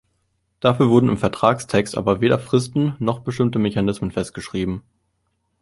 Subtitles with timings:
[0.61, 4.81] Dafür wurden im Vertragstext aber weder Fristen noch bestimmte Mechanismen festgeschrieben.